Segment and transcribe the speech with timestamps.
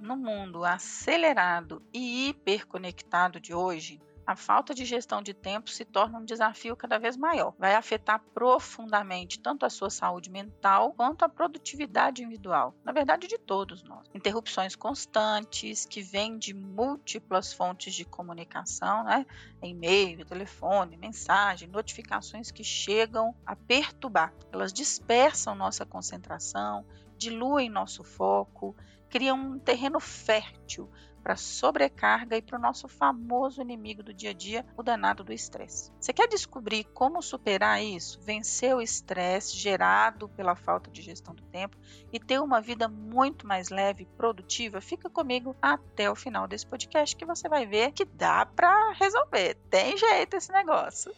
[0.00, 6.18] No mundo acelerado e hiperconectado de hoje, a falta de gestão de tempo se torna
[6.18, 7.52] um desafio cada vez maior.
[7.58, 13.36] Vai afetar profundamente tanto a sua saúde mental quanto a produtividade individual, na verdade, de
[13.36, 14.08] todos nós.
[14.14, 19.26] Interrupções constantes que vêm de múltiplas fontes de comunicação, né?
[19.62, 24.32] E-mail, telefone, mensagem, notificações que chegam a perturbar.
[24.50, 26.86] Elas dispersam nossa concentração,
[27.18, 28.74] diluem nosso foco,
[29.10, 30.88] criam um terreno fértil
[31.22, 35.32] para sobrecarga e para o nosso famoso inimigo do dia a dia, o danado do
[35.32, 35.92] estresse.
[36.00, 41.42] Você quer descobrir como superar isso, vencer o estresse gerado pela falta de gestão do
[41.44, 41.76] tempo
[42.12, 44.80] e ter uma vida muito mais leve e produtiva?
[44.80, 49.56] Fica comigo até o final desse podcast que você vai ver que dá para resolver.
[49.68, 51.12] Tem jeito esse negócio.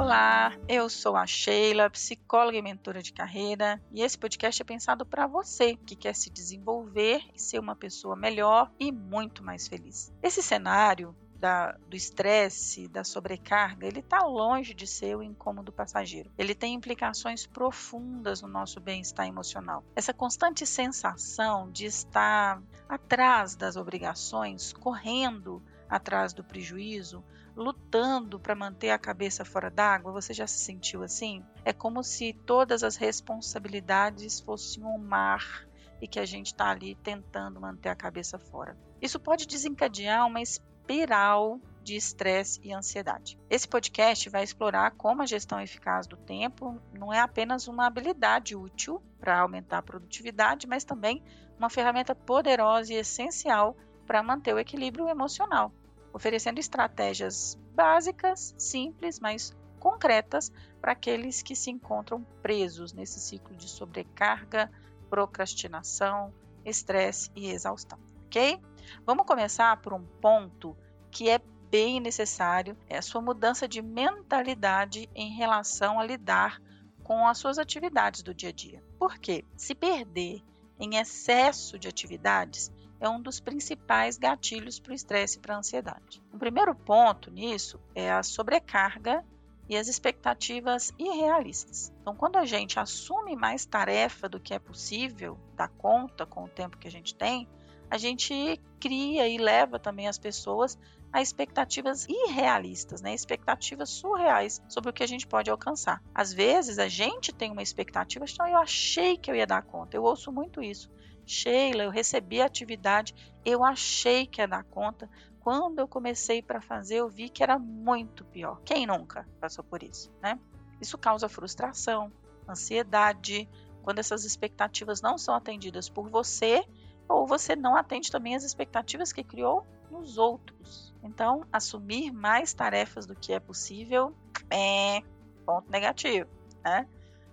[0.00, 5.04] Olá, eu sou a Sheila, psicóloga e mentora de carreira, e esse podcast é pensado
[5.04, 10.10] para você que quer se desenvolver e ser uma pessoa melhor e muito mais feliz.
[10.22, 16.30] Esse cenário da, do estresse, da sobrecarga, ele está longe de ser o incômodo passageiro.
[16.38, 19.84] Ele tem implicações profundas no nosso bem-estar emocional.
[19.94, 27.24] Essa constante sensação de estar atrás das obrigações, correndo atrás do prejuízo,
[27.56, 30.12] lutando para manter a cabeça fora d'água?
[30.12, 31.44] Você já se sentiu assim?
[31.64, 35.66] É como se todas as responsabilidades fossem um mar
[36.00, 38.76] e que a gente está ali tentando manter a cabeça fora.
[39.02, 43.38] Isso pode desencadear uma espiral de estresse e ansiedade.
[43.48, 48.54] Esse podcast vai explorar como a gestão eficaz do tempo não é apenas uma habilidade
[48.54, 51.22] útil para aumentar a produtividade, mas também
[51.58, 55.72] uma ferramenta poderosa e essencial para manter o equilíbrio emocional
[56.12, 63.68] oferecendo estratégias básicas, simples, mas concretas para aqueles que se encontram presos nesse ciclo de
[63.68, 64.70] sobrecarga,
[65.08, 66.32] procrastinação,
[66.64, 68.60] estresse e exaustão, ok?
[69.04, 70.76] Vamos começar por um ponto
[71.10, 71.40] que é
[71.70, 76.60] bem necessário, é a sua mudança de mentalidade em relação a lidar
[77.02, 78.84] com as suas atividades do dia a dia.
[78.98, 79.44] Por quê?
[79.56, 80.42] Se perder
[80.78, 85.58] em excesso de atividades, é um dos principais gatilhos para o estresse e para a
[85.58, 86.22] ansiedade.
[86.32, 89.24] O primeiro ponto nisso é a sobrecarga
[89.68, 91.92] e as expectativas irrealistas.
[92.02, 96.48] Então, quando a gente assume mais tarefa do que é possível dar conta com o
[96.48, 97.48] tempo que a gente tem,
[97.88, 100.78] a gente cria e leva também as pessoas
[101.12, 103.12] a expectativas irrealistas, né?
[103.12, 106.00] expectativas surreais sobre o que a gente pode alcançar.
[106.14, 109.96] Às vezes a gente tem uma expectativa, então eu achei que eu ia dar conta.
[109.96, 110.88] Eu ouço muito isso.
[111.30, 113.14] Sheila, eu recebi a atividade,
[113.44, 115.08] eu achei que ia dar conta.
[115.38, 118.60] Quando eu comecei para fazer, eu vi que era muito pior.
[118.64, 120.36] Quem nunca passou por isso, né?
[120.80, 122.12] Isso causa frustração,
[122.48, 123.48] ansiedade,
[123.80, 126.64] quando essas expectativas não são atendidas por você,
[127.08, 130.92] ou você não atende também as expectativas que criou nos outros.
[131.00, 134.12] Então, assumir mais tarefas do que é possível
[134.50, 135.00] é
[135.46, 136.28] ponto negativo,
[136.64, 136.88] né?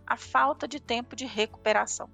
[0.05, 2.07] A falta de tempo de recuperação.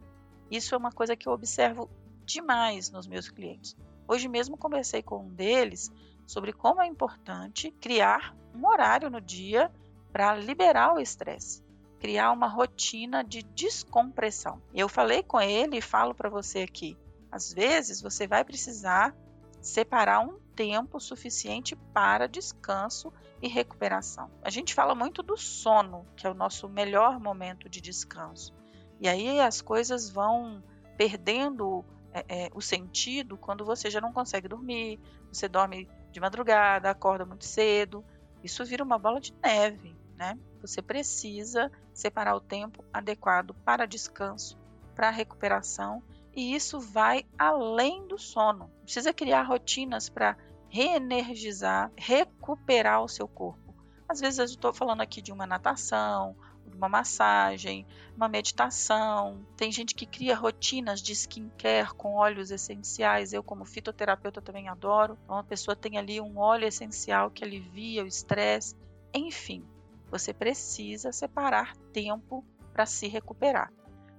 [0.53, 1.89] Isso é uma coisa que eu observo
[2.23, 3.75] demais nos meus clientes.
[4.07, 5.91] Hoje mesmo conversei com um deles
[6.27, 9.71] sobre como é importante criar um horário no dia
[10.11, 11.63] para liberar o estresse,
[11.99, 14.61] criar uma rotina de descompressão.
[14.71, 16.95] Eu falei com ele e falo para você aqui,
[17.31, 19.15] às vezes você vai precisar
[19.59, 24.29] separar um tempo suficiente para descanso e recuperação.
[24.43, 28.53] A gente fala muito do sono, que é o nosso melhor momento de descanso.
[28.99, 30.63] E aí as coisas vão
[30.97, 31.83] perdendo
[32.13, 34.99] é, é, o sentido quando você já não consegue dormir,
[35.31, 38.05] você dorme de madrugada, acorda muito cedo.
[38.43, 40.37] Isso vira uma bola de neve, né?
[40.61, 44.57] Você precisa separar o tempo adequado para descanso,
[44.95, 46.03] para recuperação,
[46.35, 48.69] e isso vai além do sono.
[48.83, 50.37] Precisa criar rotinas para
[50.69, 53.75] reenergizar, recuperar o seu corpo.
[54.07, 56.35] Às vezes eu estou falando aqui de uma natação,
[56.75, 57.85] uma massagem,
[58.16, 59.45] uma meditação.
[59.56, 63.33] Tem gente que cria rotinas de skincare com óleos essenciais.
[63.33, 65.18] Eu, como fitoterapeuta, também adoro.
[65.24, 68.75] Então, a pessoa tem ali um óleo essencial que alivia o estresse.
[69.13, 69.65] Enfim,
[70.10, 73.71] você precisa separar tempo para se recuperar.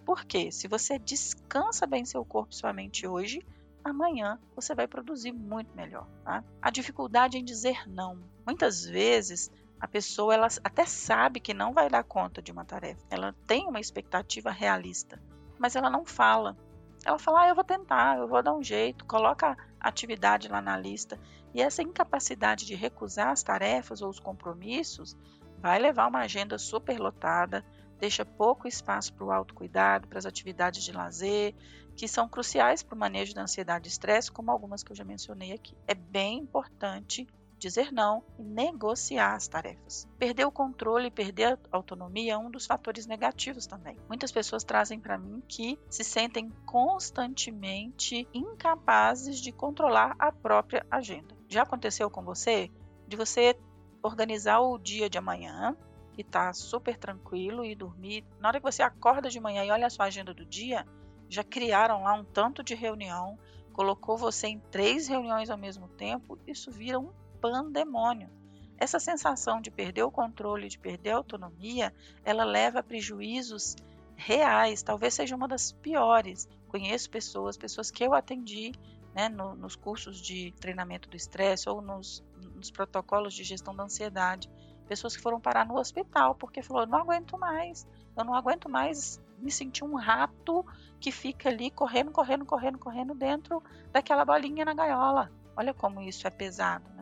[0.05, 3.45] Porque se você descansa bem seu corpo e sua mente hoje,
[3.83, 6.07] amanhã você vai produzir muito melhor.
[6.25, 6.45] Tá?
[6.61, 8.19] A dificuldade em dizer não.
[8.47, 9.51] Muitas vezes
[9.85, 13.05] a pessoa ela até sabe que não vai dar conta de uma tarefa.
[13.11, 15.21] Ela tem uma expectativa realista,
[15.59, 16.57] mas ela não fala.
[17.05, 20.63] Ela fala: ah, eu vou tentar, eu vou dar um jeito, coloca a atividade lá
[20.63, 21.21] na lista.
[21.53, 25.15] E essa incapacidade de recusar as tarefas ou os compromissos
[25.59, 27.63] vai levar uma agenda superlotada,
[28.01, 31.55] deixa pouco espaço para o autocuidado, para as atividades de lazer,
[31.95, 35.05] que são cruciais para o manejo da ansiedade e estresse, como algumas que eu já
[35.05, 35.77] mencionei aqui.
[35.87, 37.27] É bem importante
[37.65, 40.07] dizer não e negociar as tarefas.
[40.19, 43.99] Perder o controle e perder a autonomia é um dos fatores negativos também.
[44.07, 51.35] Muitas pessoas trazem para mim que se sentem constantemente incapazes de controlar a própria agenda.
[51.49, 52.71] Já aconteceu com você?
[53.09, 53.59] De você
[54.03, 55.75] organizar o dia de amanhã
[56.19, 58.27] e tá super tranquilo e dormir.
[58.41, 60.87] Na hora que você acorda de manhã e olha a sua agenda do dia,
[61.31, 63.39] já criaram lá um tanto de reunião,
[63.73, 67.11] colocou você em três reuniões ao mesmo tempo, isso vira um
[67.45, 68.31] pandemônio.
[68.79, 71.95] Essa sensação de perder o controle, de perder a autonomia,
[72.25, 73.77] ela leva a prejuízos
[74.17, 76.49] reais, talvez seja uma das piores.
[76.69, 78.73] Conheço pessoas, pessoas que eu atendi
[79.15, 82.25] né, no, nos cursos de treinamento do estresse ou nos,
[82.55, 84.51] nos, protocolos de gestão da ansiedade,
[84.89, 87.87] pessoas que foram parar no hospital porque falou, não aguento mais,
[88.17, 90.65] eu não aguento mais me sentir um rato
[90.99, 93.63] que fica ali correndo, correndo, correndo, correndo dentro
[93.93, 95.31] daquela bolinha na gaiola.
[95.55, 96.94] Olha como isso é pesado?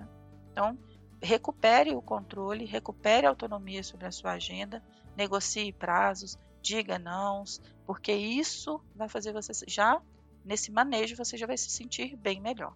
[0.53, 0.79] Então,
[1.21, 4.83] recupere o controle, recupere a autonomia sobre a sua agenda,
[5.17, 7.45] negocie prazos, diga não,
[7.87, 10.01] porque isso vai fazer você já
[10.45, 12.75] nesse manejo você já vai se sentir bem melhor.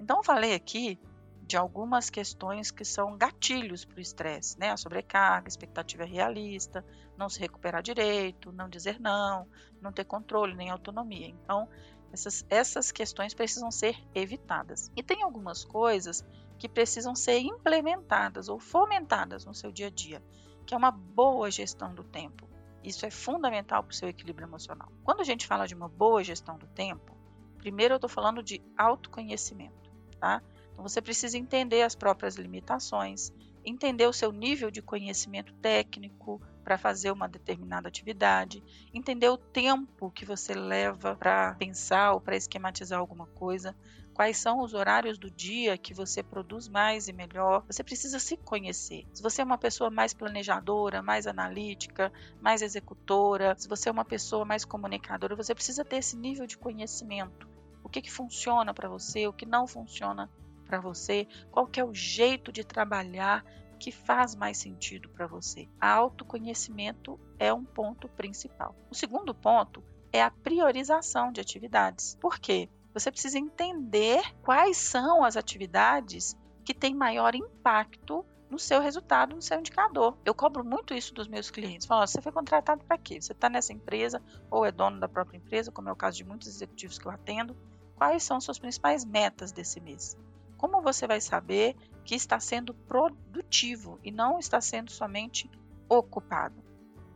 [0.00, 0.98] Então, falei aqui
[1.42, 4.70] de algumas questões que são gatilhos para o estresse, né?
[4.70, 6.84] A sobrecarga, expectativa realista,
[7.16, 9.48] não se recuperar direito, não dizer não,
[9.80, 11.28] não ter controle nem autonomia.
[11.28, 11.66] Então,
[12.12, 14.90] essas, essas questões precisam ser evitadas.
[14.94, 16.24] E tem algumas coisas
[16.58, 20.22] que precisam ser implementadas ou fomentadas no seu dia a dia,
[20.66, 22.48] que é uma boa gestão do tempo.
[22.82, 24.90] Isso é fundamental para o seu equilíbrio emocional.
[25.04, 27.16] Quando a gente fala de uma boa gestão do tempo,
[27.58, 30.42] primeiro eu estou falando de autoconhecimento, tá?
[30.72, 33.32] Então você precisa entender as próprias limitações,
[33.64, 38.62] entender o seu nível de conhecimento técnico para fazer uma determinada atividade,
[38.92, 43.74] entender o tempo que você leva para pensar ou para esquematizar alguma coisa,
[44.18, 47.62] quais são os horários do dia que você produz mais e melhor.
[47.68, 49.06] Você precisa se conhecer.
[49.14, 54.04] Se você é uma pessoa mais planejadora, mais analítica, mais executora, se você é uma
[54.04, 57.48] pessoa mais comunicadora, você precisa ter esse nível de conhecimento.
[57.84, 60.28] O que, que funciona para você, o que não funciona
[60.66, 63.44] para você, qual que é o jeito de trabalhar
[63.78, 65.68] que faz mais sentido para você.
[65.80, 68.74] Autoconhecimento é um ponto principal.
[68.90, 69.80] O segundo ponto
[70.12, 72.16] é a priorização de atividades.
[72.20, 72.68] Por quê?
[72.98, 79.40] Você precisa entender quais são as atividades que têm maior impacto no seu resultado, no
[79.40, 80.18] seu indicador.
[80.24, 81.86] Eu cobro muito isso dos meus clientes.
[81.86, 83.20] Falo, você foi contratado para quê?
[83.20, 86.24] Você está nessa empresa ou é dono da própria empresa, como é o caso de
[86.24, 87.56] muitos executivos que eu atendo.
[87.94, 90.16] Quais são suas principais metas desse mês?
[90.56, 95.48] Como você vai saber que está sendo produtivo e não está sendo somente
[95.88, 96.64] ocupado?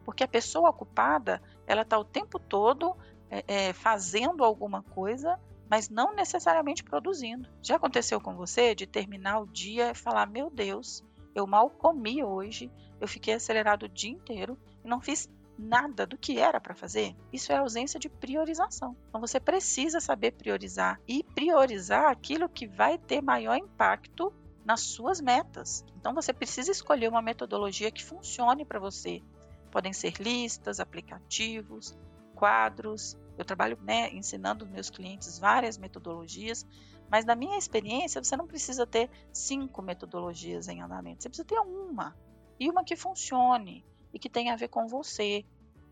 [0.05, 2.96] Porque a pessoa ocupada, ela está o tempo todo
[3.29, 7.48] é, é, fazendo alguma coisa mas não necessariamente produzindo.
[7.62, 11.04] Já aconteceu com você de terminar o dia e falar: Meu Deus,
[11.34, 12.70] eu mal comi hoje,
[13.00, 15.28] eu fiquei acelerado o dia inteiro e não fiz
[15.58, 17.14] nada do que era para fazer?
[17.32, 18.96] Isso é ausência de priorização.
[19.08, 24.32] Então você precisa saber priorizar e priorizar aquilo que vai ter maior impacto
[24.64, 25.84] nas suas metas.
[25.96, 29.22] Então você precisa escolher uma metodologia que funcione para você.
[29.70, 31.96] Podem ser listas, aplicativos,
[32.34, 36.67] quadros, eu trabalho né, ensinando meus clientes várias metodologias,
[37.10, 41.58] mas na minha experiência você não precisa ter cinco metodologias em andamento, você precisa ter
[41.58, 42.17] uma
[42.58, 45.44] e uma que funcione e que tenha a ver com você.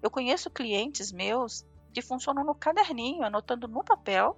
[0.03, 4.37] Eu conheço clientes meus que funcionam no caderninho, anotando no papel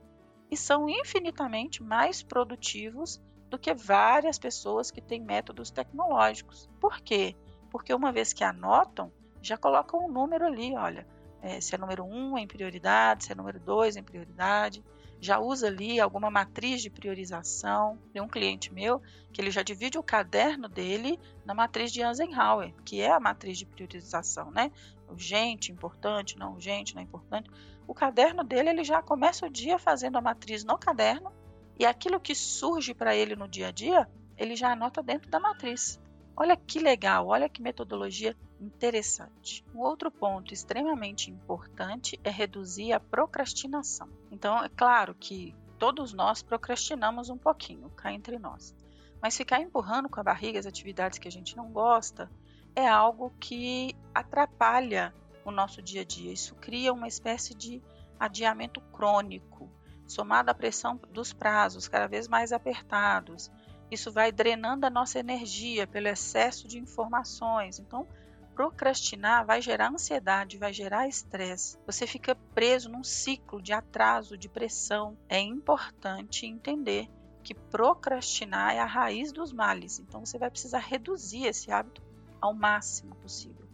[0.51, 6.69] e são infinitamente mais produtivos do que várias pessoas que têm métodos tecnológicos.
[6.81, 7.37] Por quê?
[7.71, 11.07] Porque uma vez que anotam, já colocam um número ali, olha,
[11.43, 14.83] é, se é número 1 um em prioridade, se é número 2 em prioridade.
[15.21, 17.99] Já usa ali alguma matriz de priorização.
[18.13, 22.73] Tem um cliente meu que ele já divide o caderno dele na matriz de Eisenhower,
[22.85, 24.71] que é a matriz de priorização, né?
[25.09, 27.51] Urgente, importante, não urgente, não importante.
[27.87, 31.33] O caderno dele, ele já começa o dia fazendo a matriz no caderno
[31.79, 35.41] e aquilo que surge para ele no dia a dia, ele já anota dentro da
[35.41, 36.01] matriz.
[36.37, 39.65] Olha que legal, olha que metodologia interessante.
[39.75, 44.09] Um outro ponto extremamente importante é reduzir a procrastinação.
[44.31, 48.75] Então, é claro que todos nós procrastinamos um pouquinho, cá entre nós.
[49.21, 52.31] Mas ficar empurrando com a barriga as atividades que a gente não gosta
[52.75, 55.15] é algo que atrapalha
[55.45, 56.33] o nosso dia a dia.
[56.33, 57.83] Isso cria uma espécie de
[58.19, 59.69] adiamento crônico,
[60.07, 63.51] somado à pressão dos prazos cada vez mais apertados.
[63.91, 67.79] Isso vai drenando a nossa energia pelo excesso de informações.
[67.79, 68.07] Então,
[68.55, 71.79] procrastinar vai gerar ansiedade, vai gerar estresse.
[71.87, 75.17] Você fica preso num ciclo de atraso, de pressão.
[75.29, 77.09] É importante entender
[77.43, 79.99] que procrastinar é a raiz dos males.
[79.99, 82.03] Então você vai precisar reduzir esse hábito
[82.41, 83.67] ao máximo possível.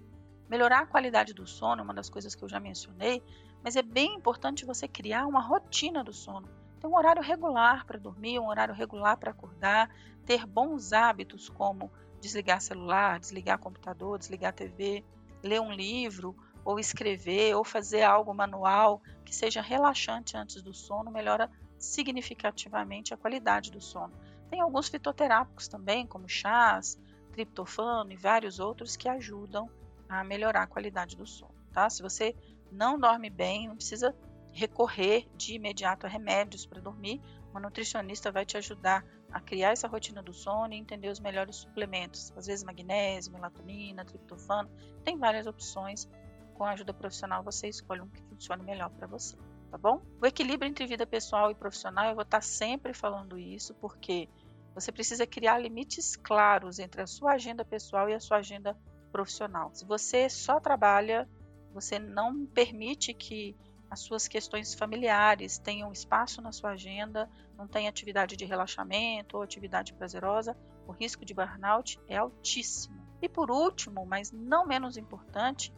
[0.49, 3.23] Melhorar a qualidade do sono é uma das coisas que eu já mencionei,
[3.63, 6.49] mas é bem importante você criar uma rotina do sono.
[6.81, 9.91] Ter um horário regular para dormir, um horário regular para acordar,
[10.25, 15.05] ter bons hábitos como desligar celular, desligar computador, desligar TV,
[15.43, 21.11] ler um livro, ou escrever, ou fazer algo manual que seja relaxante antes do sono,
[21.11, 24.13] melhora significativamente a qualidade do sono.
[24.51, 26.99] Tem alguns fitoterápicos também, como chás,
[27.33, 29.71] triptofano e vários outros que ajudam
[30.09, 31.89] a melhorar a qualidade do sono, tá?
[31.89, 32.35] Se você
[32.71, 34.15] não dorme bem, não precisa
[34.53, 37.21] recorrer de imediato a remédios para dormir.
[37.51, 41.57] Uma nutricionista vai te ajudar a criar essa rotina do sono e entender os melhores
[41.57, 44.71] suplementos, às vezes magnésio, melatonina, triptofano,
[45.05, 46.09] tem várias opções.
[46.55, 49.37] Com a ajuda profissional você escolhe um que funcione melhor para você,
[49.71, 50.03] tá bom?
[50.21, 54.29] O equilíbrio entre vida pessoal e profissional, eu vou estar sempre falando isso, porque
[54.75, 58.77] você precisa criar limites claros entre a sua agenda pessoal e a sua agenda
[59.13, 59.71] profissional.
[59.73, 61.29] Se você só trabalha,
[61.73, 63.57] você não permite que
[63.91, 69.43] as suas questões familiares tenham espaço na sua agenda, não tem atividade de relaxamento ou
[69.43, 72.97] atividade prazerosa, o risco de burnout é altíssimo.
[73.21, 75.73] E por último, mas não menos importante,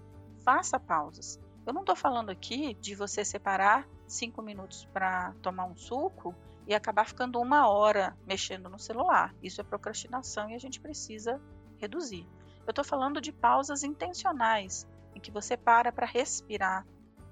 [0.45, 1.38] faça pausas.
[1.67, 6.35] Eu não estou falando aqui de você separar cinco minutos para tomar um suco
[6.67, 9.35] e acabar ficando uma hora mexendo no celular.
[9.43, 11.40] Isso é procrastinação e a gente precisa
[11.79, 12.26] reduzir.
[12.67, 16.87] Eu estou falando de pausas intencionais, em que você para para respirar,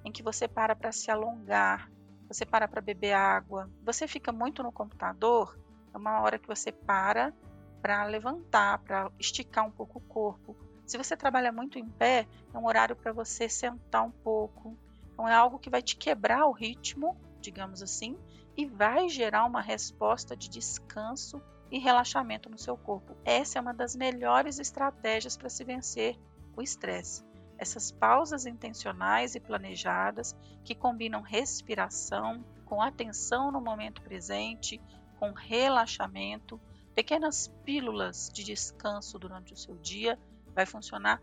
[0.09, 1.91] em que você para para se alongar,
[2.27, 3.71] você para para beber água.
[3.85, 5.59] Você fica muito no computador,
[5.93, 7.33] é uma hora que você para
[7.81, 10.57] para levantar, para esticar um pouco o corpo.
[10.85, 14.77] Se você trabalha muito em pé, é um horário para você sentar um pouco.
[15.13, 18.19] Então é algo que vai te quebrar o ritmo, digamos assim,
[18.57, 23.15] e vai gerar uma resposta de descanso e relaxamento no seu corpo.
[23.25, 26.19] Essa é uma das melhores estratégias para se vencer
[26.57, 27.28] o estresse
[27.59, 30.35] essas pausas intencionais e planejadas
[30.65, 34.81] que combinam respiração com atenção no momento presente,
[35.19, 36.61] com relaxamento,
[36.95, 40.19] pequenas pílulas de descanso durante o seu dia,
[40.55, 41.21] vai funcionar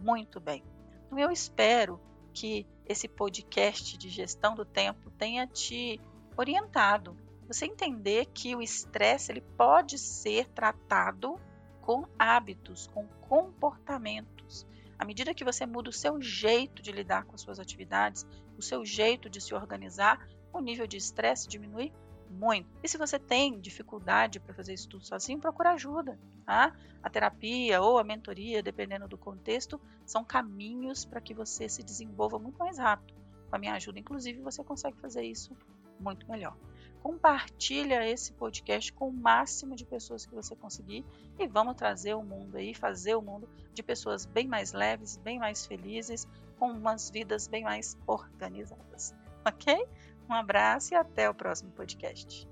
[0.00, 0.62] muito bem.
[1.06, 2.00] Então, eu espero
[2.32, 6.00] que esse podcast de gestão do tempo tenha te
[6.36, 7.16] orientado.
[7.46, 11.38] Você entender que o estresse ele pode ser tratado
[11.80, 14.66] com hábitos, com comportamentos.
[14.98, 18.62] À medida que você muda o seu jeito de lidar com as suas atividades, o
[18.62, 21.92] seu jeito de se organizar, o nível de estresse diminui
[22.30, 22.68] muito.
[22.82, 26.18] E se você tem dificuldade para fazer isso tudo sozinho, procura ajuda.
[26.44, 26.74] Tá?
[27.02, 32.38] A terapia ou a mentoria, dependendo do contexto, são caminhos para que você se desenvolva
[32.38, 33.14] muito mais rápido.
[33.48, 35.56] Com a minha ajuda, inclusive, você consegue fazer isso
[36.00, 36.56] muito melhor
[37.04, 41.04] compartilha esse podcast com o máximo de pessoas que você conseguir
[41.38, 45.38] e vamos trazer o mundo aí, fazer o mundo de pessoas bem mais leves, bem
[45.38, 46.26] mais felizes,
[46.58, 49.14] com umas vidas bem mais organizadas.
[49.44, 49.86] Ok?
[50.26, 52.48] Um abraço e até o próximo podcast.